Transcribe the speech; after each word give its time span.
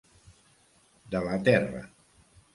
De 1.17 1.21
la 1.29 1.37
terra. 1.51 1.85